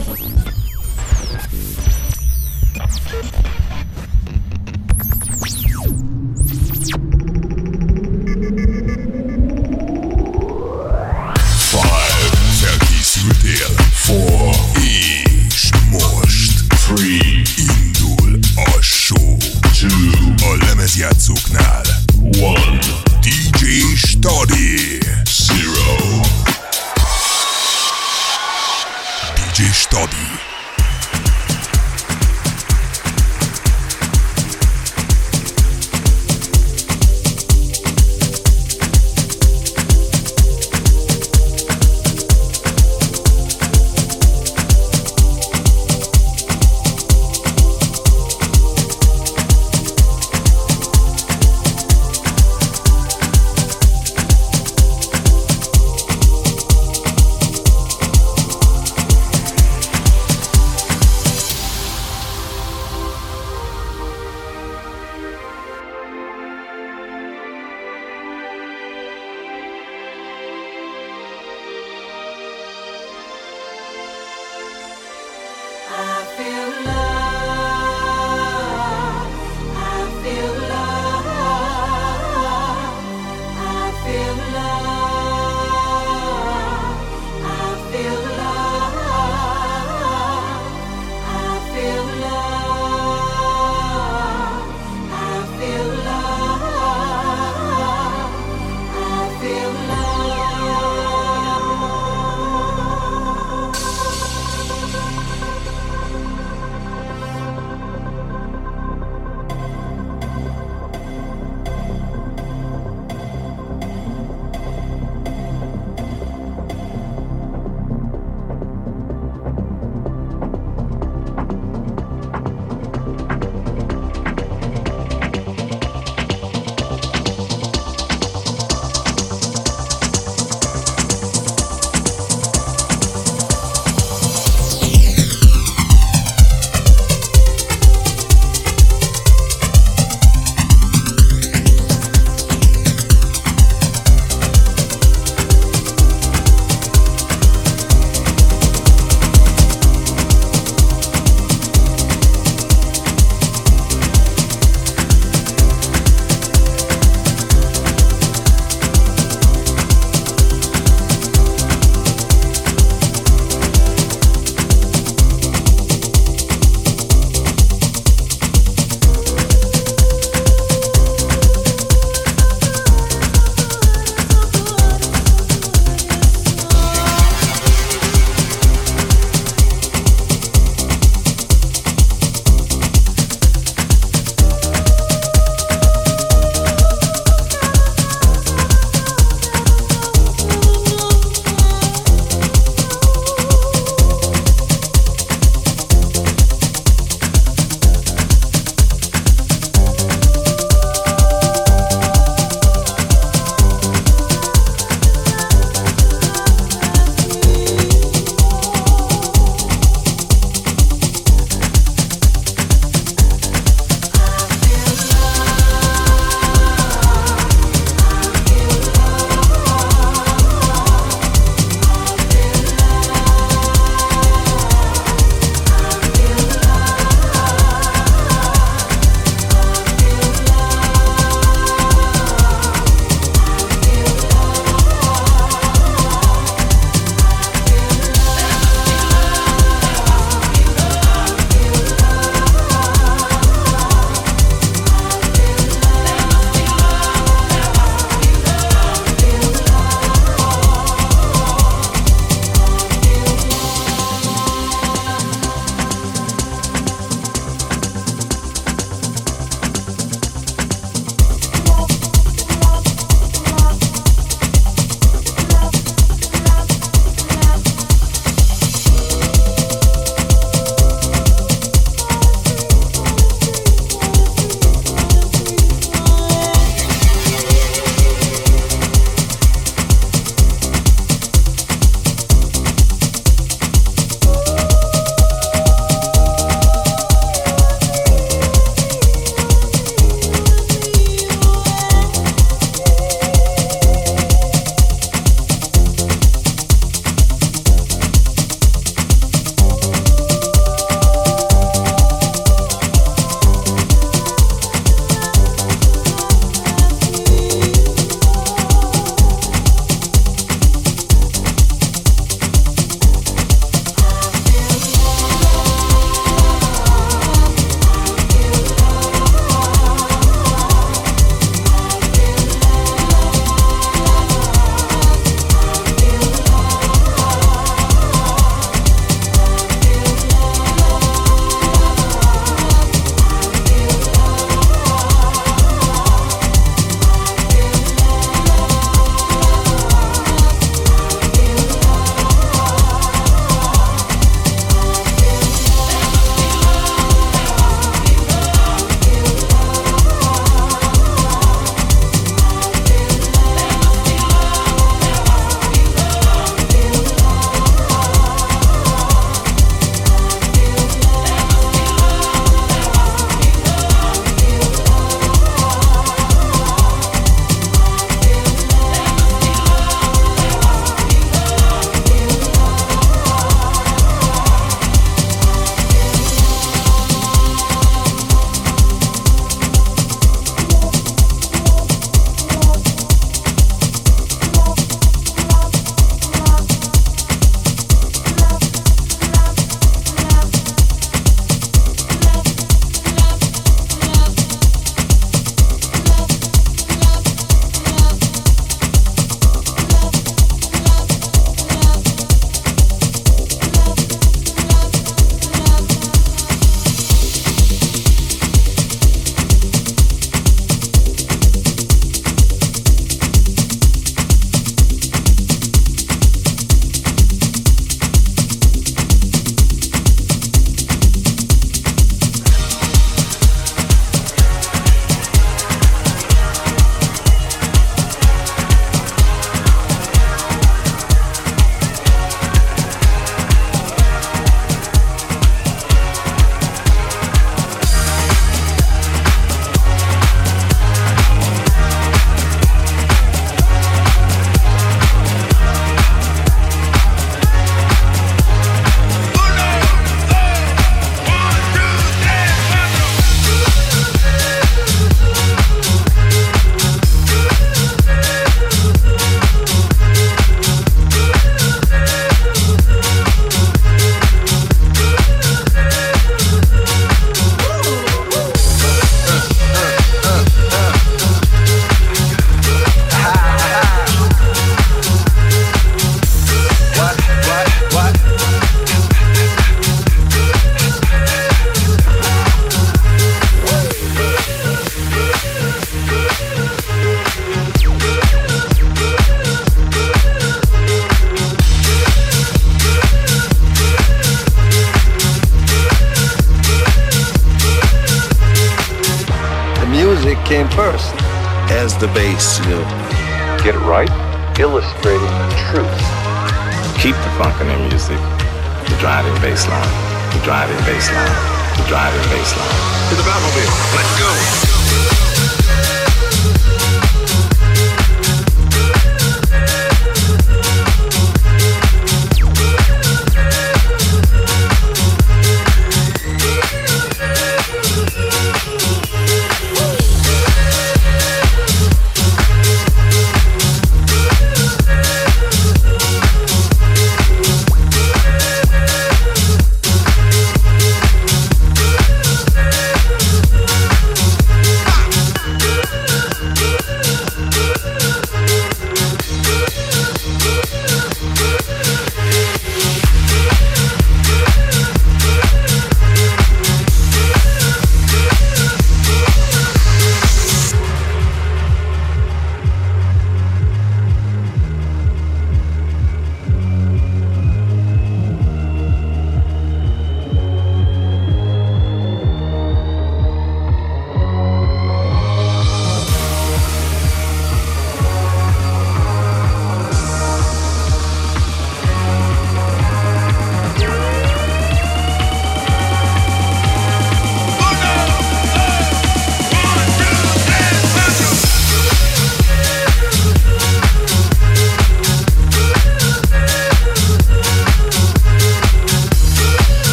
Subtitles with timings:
[0.00, 0.30] you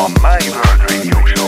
[0.00, 1.39] on Mindhurt Radio Show.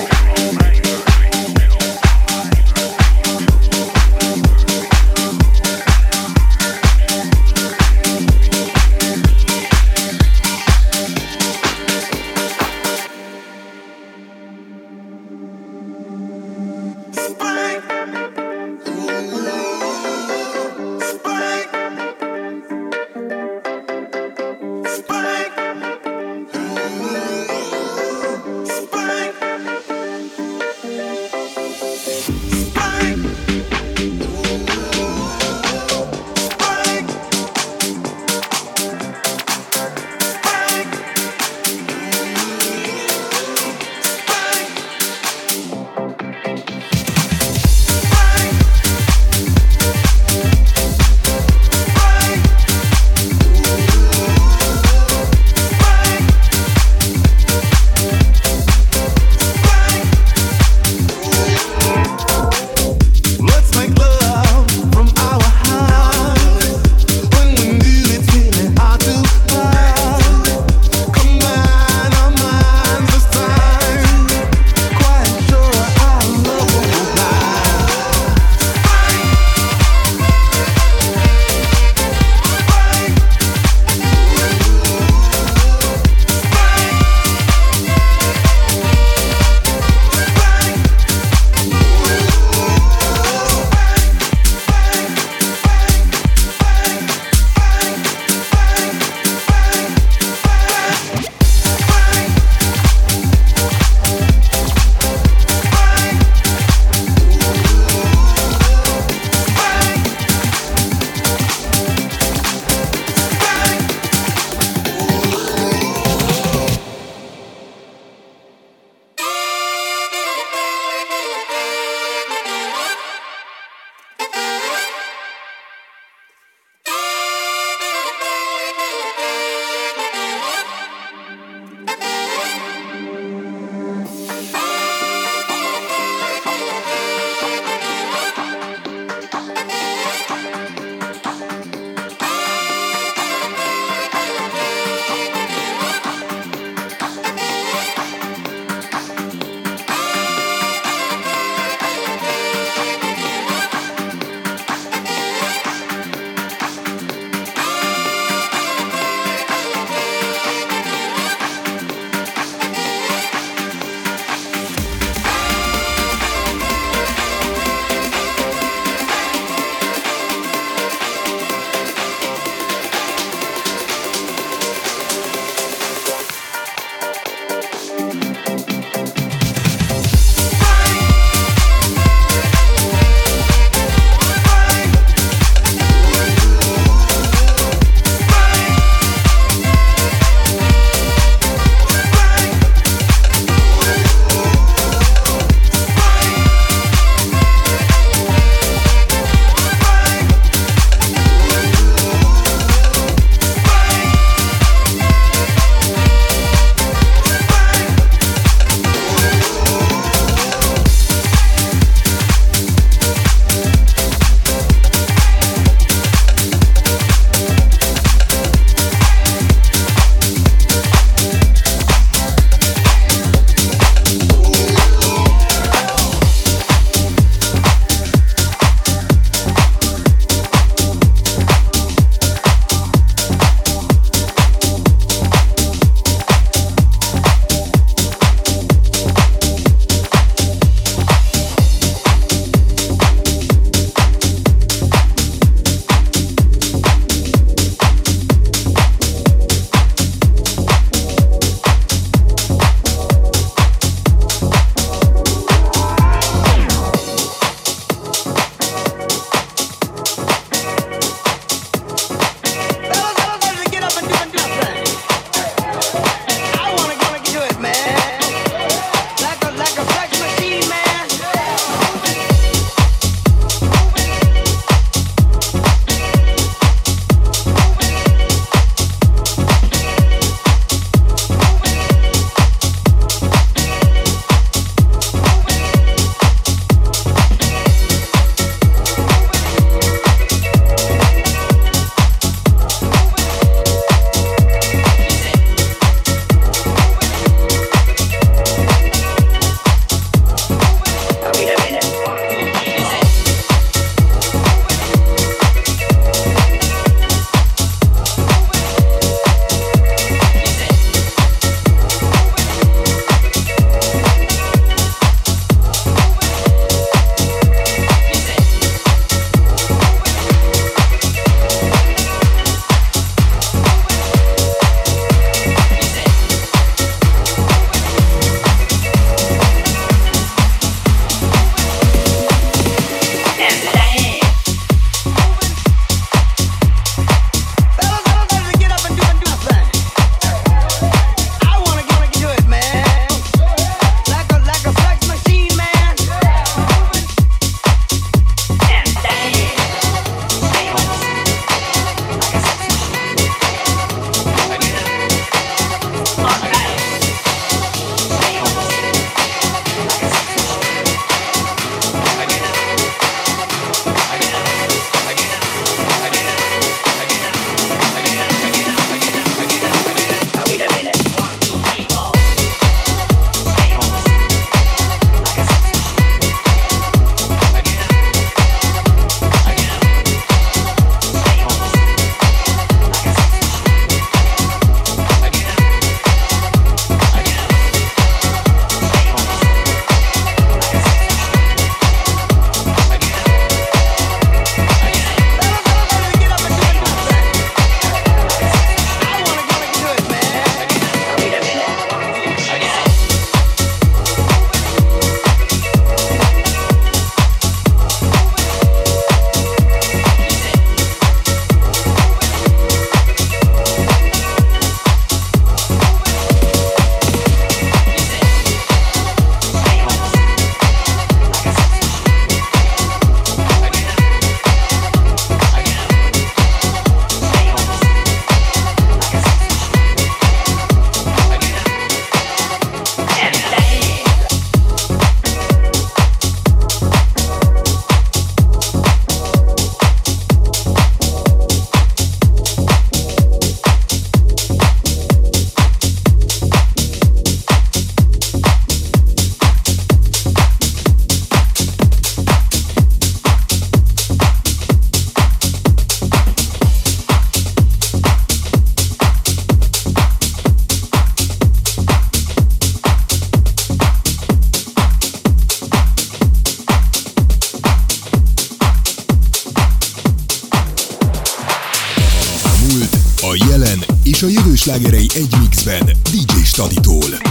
[474.72, 477.21] Slágerei egy mixben DJ Staditól.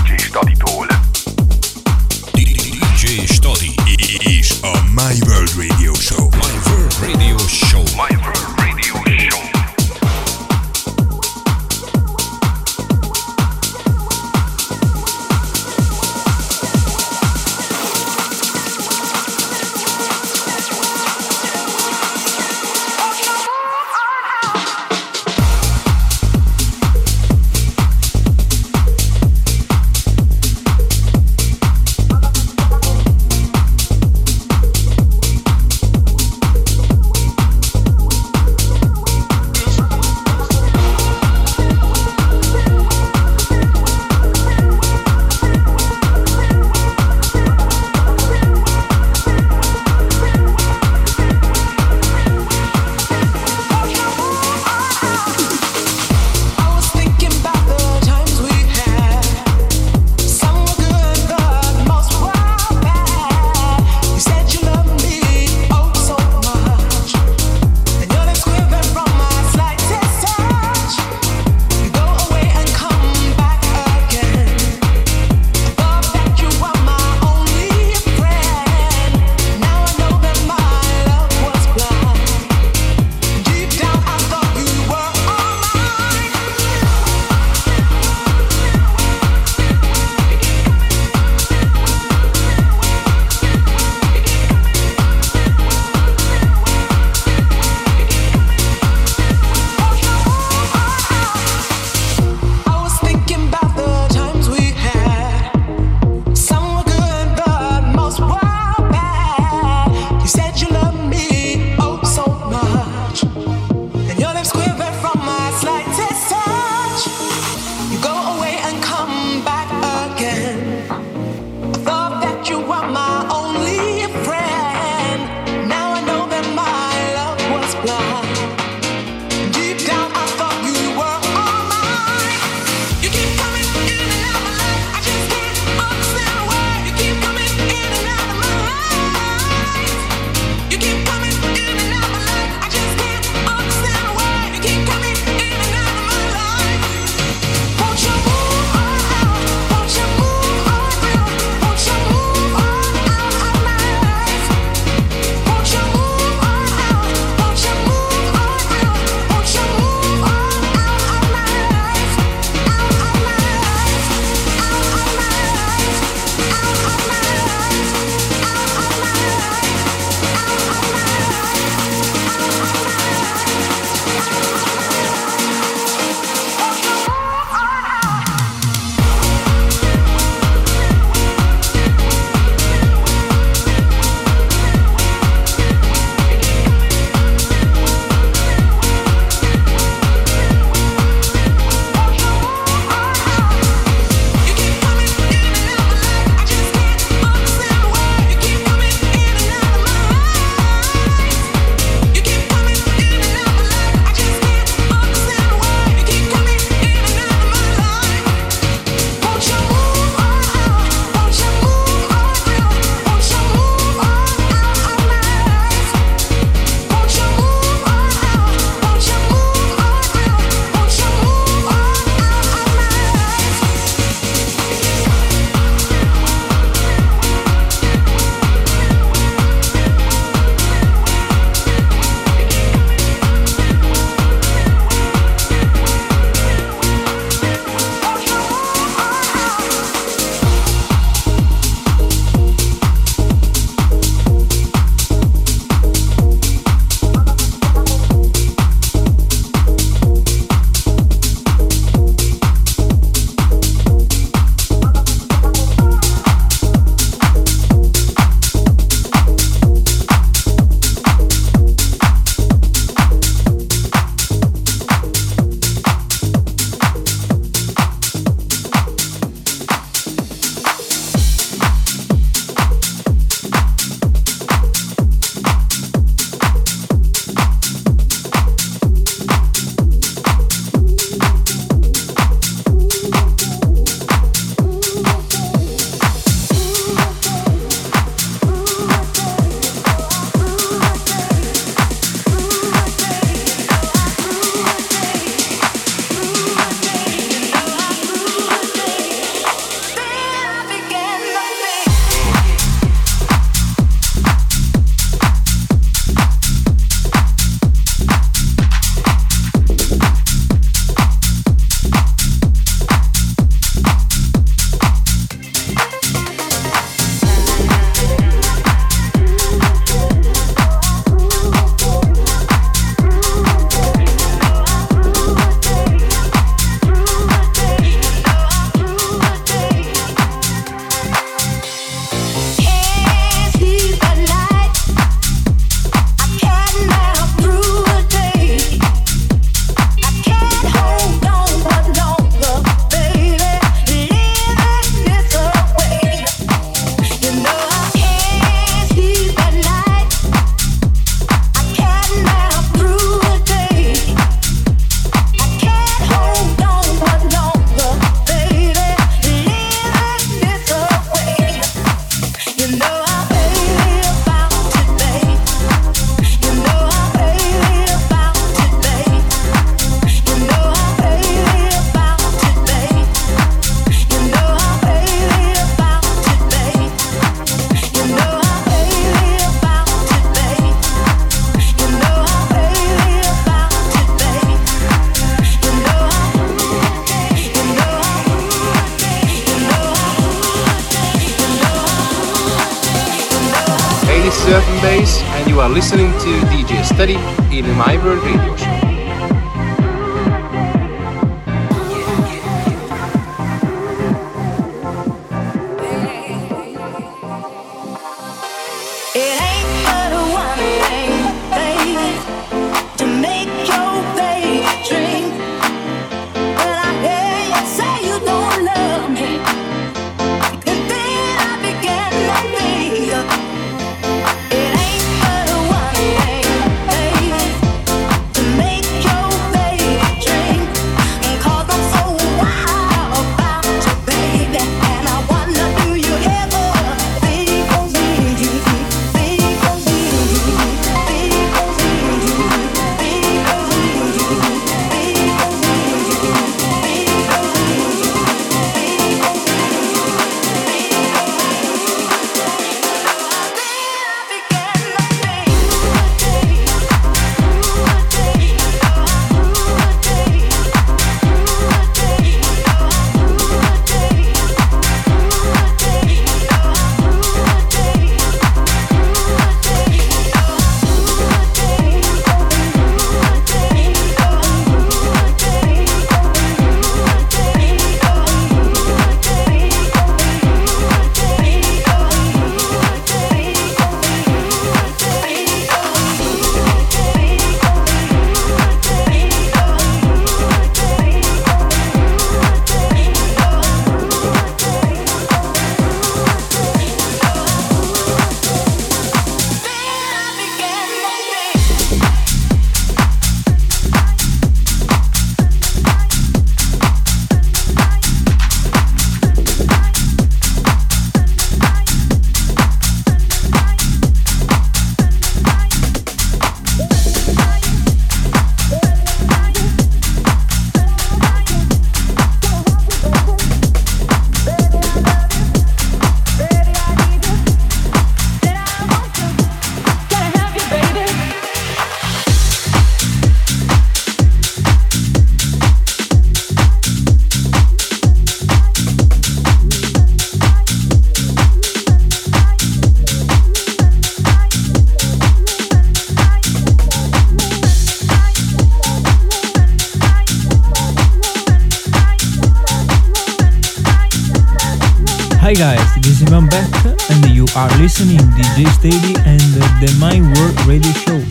[555.51, 559.41] Hi guys, this is Ivan Beck and you are listening DJ Steady and
[559.83, 561.21] the Mind World Radio Show.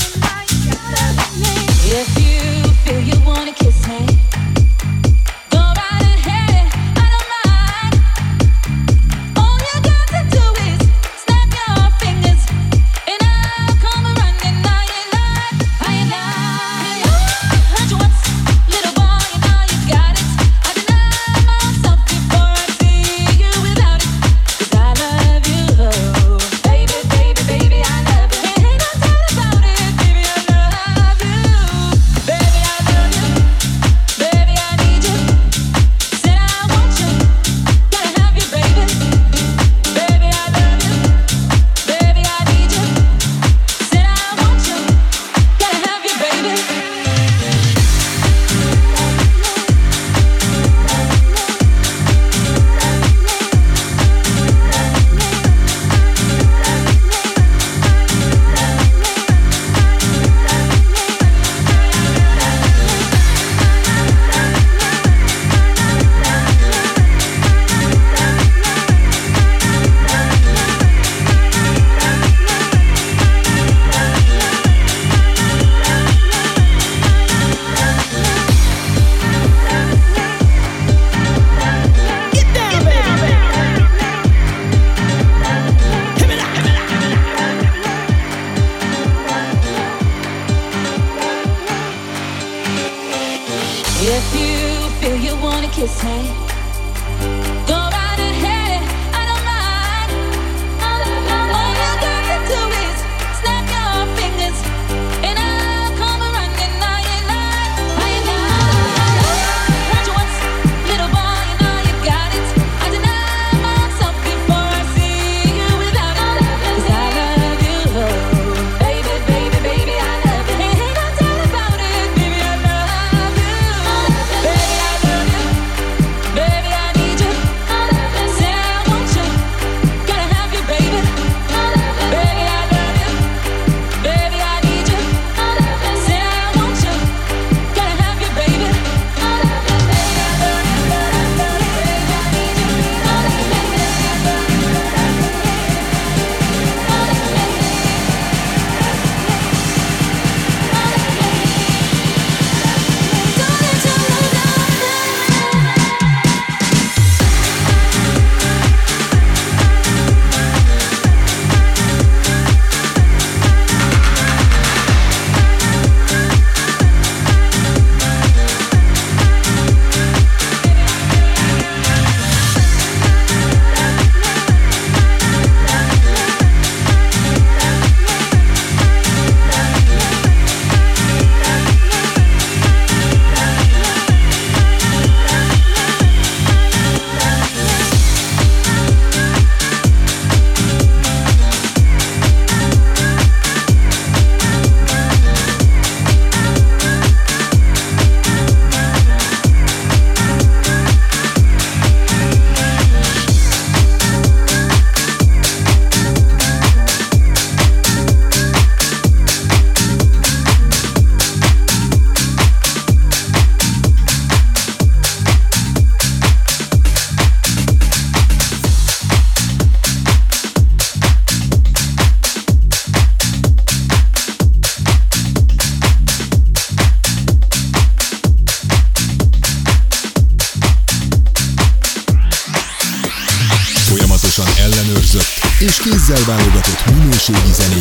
[237.20, 237.79] Chez les.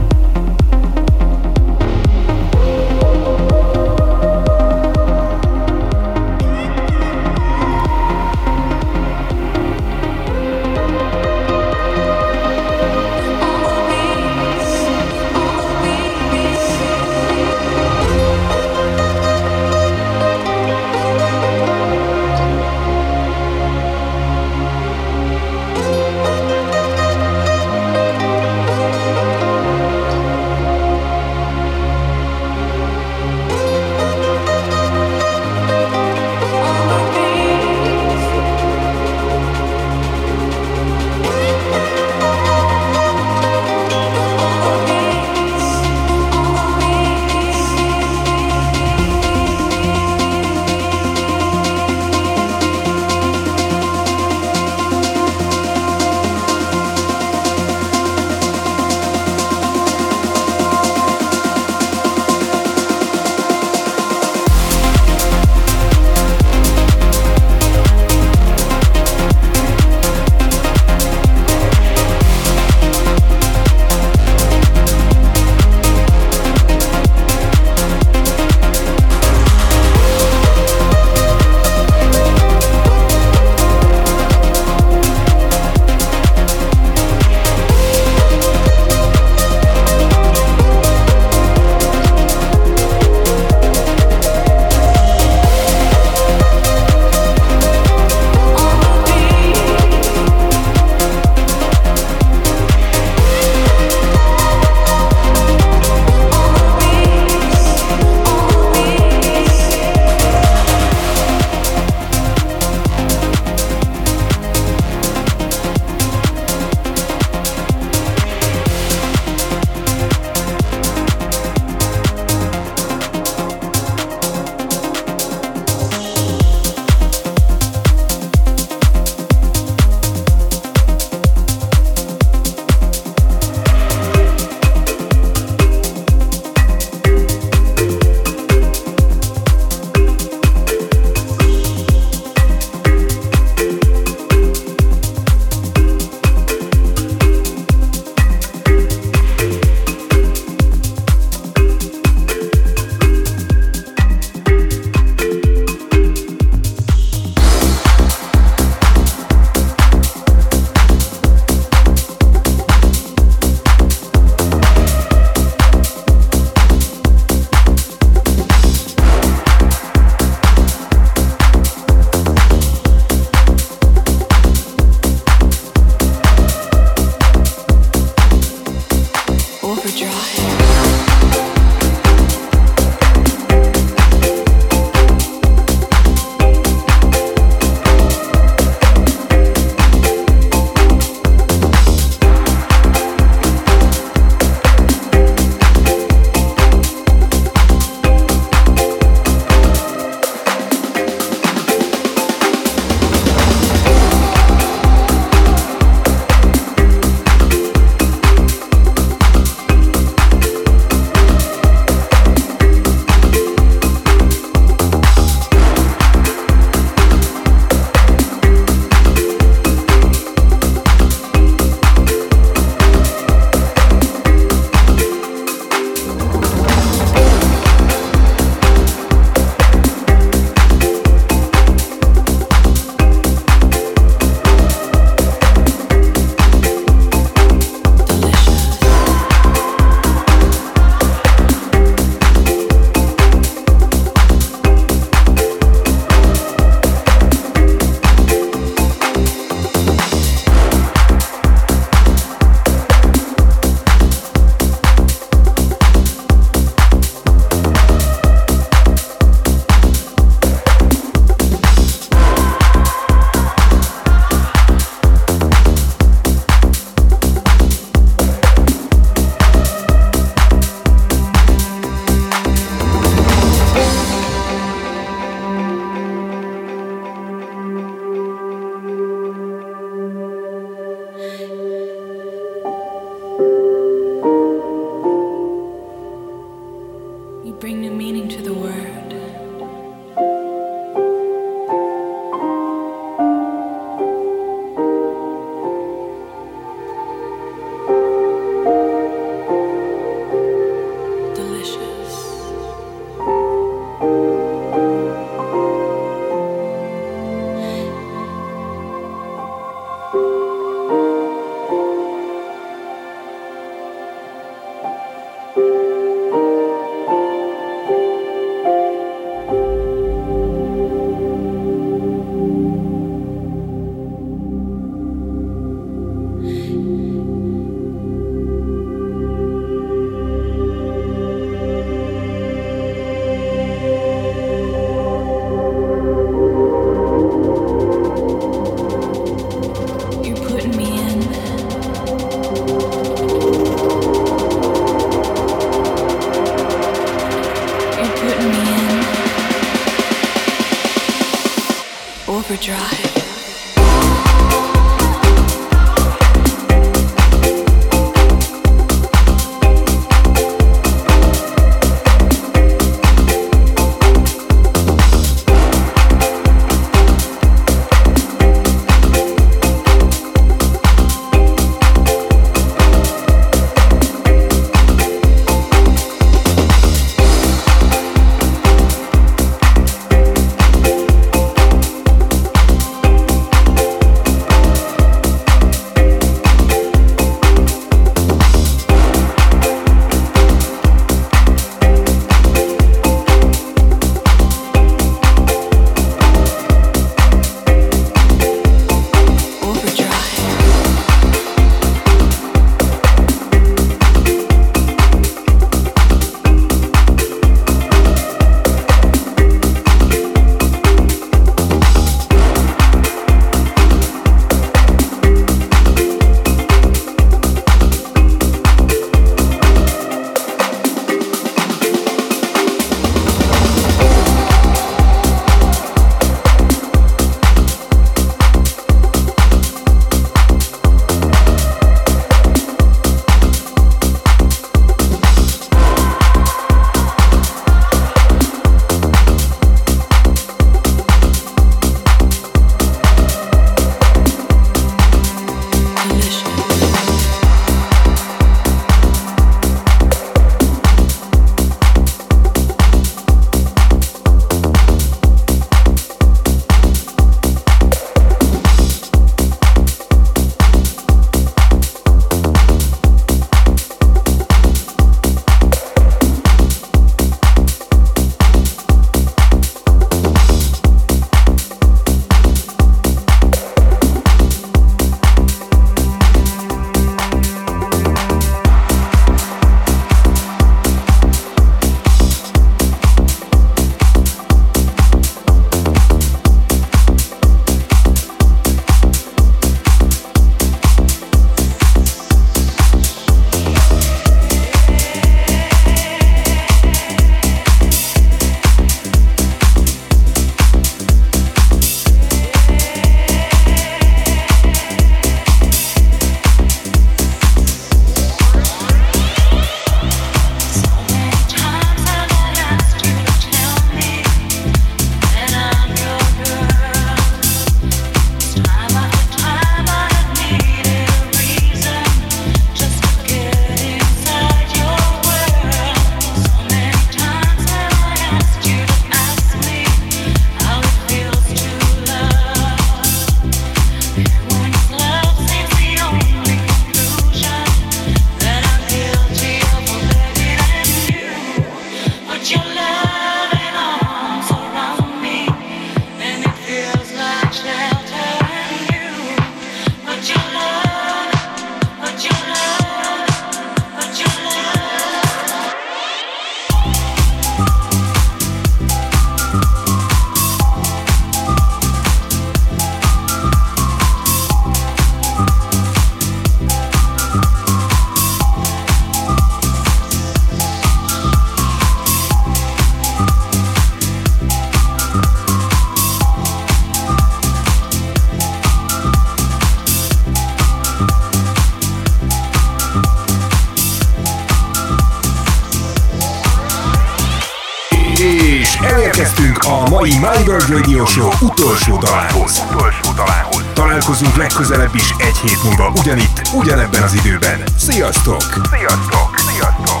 [589.21, 590.11] Elérkeztünk a mai
[590.47, 592.63] World Radio Show utolsó dalához.
[592.71, 593.65] Utolsó dalához.
[593.73, 597.63] Találkozunk legközelebb is egy hét múlva ugyanitt, ugyanebben az időben.
[597.77, 598.41] Sziasztok!
[598.71, 599.37] Sziasztok!
[599.37, 600.00] Sziasztok!